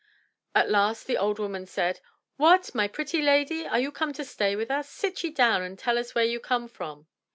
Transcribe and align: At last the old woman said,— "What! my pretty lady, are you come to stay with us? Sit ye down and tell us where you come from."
At 0.55 0.67
last 0.67 1.05
the 1.05 1.15
old 1.19 1.37
woman 1.37 1.67
said,— 1.67 1.99
"What! 2.37 2.73
my 2.73 2.87
pretty 2.87 3.21
lady, 3.21 3.67
are 3.67 3.79
you 3.79 3.91
come 3.91 4.13
to 4.13 4.25
stay 4.25 4.55
with 4.55 4.71
us? 4.71 4.89
Sit 4.89 5.23
ye 5.23 5.29
down 5.29 5.61
and 5.61 5.77
tell 5.77 5.99
us 5.99 6.15
where 6.15 6.25
you 6.25 6.39
come 6.39 6.67
from." 6.67 7.05